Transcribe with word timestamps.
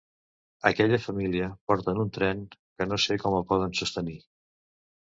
Aquella 0.69 0.99
família 1.03 1.51
porten 1.73 2.01
un 2.07 2.11
tren, 2.17 2.43
que 2.61 2.91
no 2.91 3.01
sé 3.07 3.21
com 3.27 3.39
el 3.43 3.47
poden 3.55 3.79
sostenir. 3.83 4.21